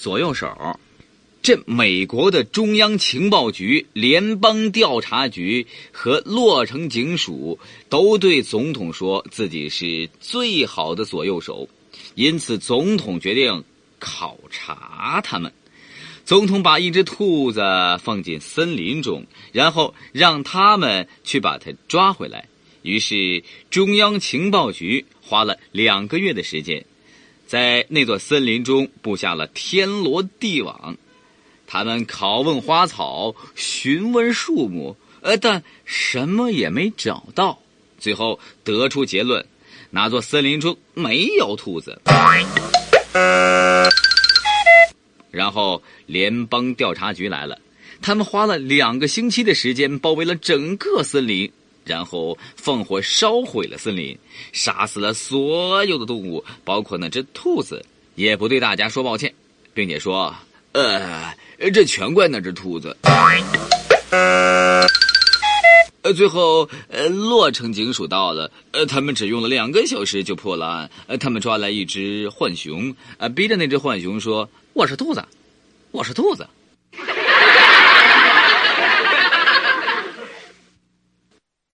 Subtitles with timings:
[0.00, 0.48] 左右手。
[1.42, 7.58] 这美国的中央情报局、联邦调查局和洛城警署
[7.90, 11.68] 都对总统说自己是最好的左右手，
[12.14, 13.62] 因此总统决定
[13.98, 15.52] 考察他们。
[16.24, 17.60] 总统把一只兔子
[18.02, 22.48] 放进森林中，然后让他们去把它抓回来。
[22.82, 26.86] 于是中央情报局花了两个月的时间，
[27.50, 30.96] 在那座森林中布下了天罗地网。
[31.66, 37.58] 他们拷问花草，询问树木，呃，但什么也没找到。
[37.98, 39.44] 最后得出结论：
[39.90, 42.00] 那座森林中没有兔子。
[45.32, 47.58] 然后联邦调查局来了，
[48.00, 51.50] 他们花了两个星期的时间包围了整个森林，
[51.84, 54.16] 然后放火烧毁了森林，
[54.52, 57.84] 杀死了所有的动物，包括那只兔子，
[58.14, 59.32] 也不对大家说抱歉，
[59.74, 60.34] 并且说。
[60.72, 61.34] 呃，
[61.74, 62.96] 这全怪那只兔子。
[64.12, 64.86] 呃，
[66.14, 70.90] 最后，呃，洛城警署到了，呃，他们只用了两个小时就破了案。
[71.08, 75.24] 呃，他们抓来一只浣熊，呃，逼着那只浣熊说：“我是兔子，
[75.90, 76.46] 我是兔子。”